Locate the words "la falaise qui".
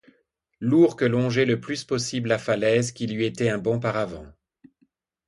2.29-3.05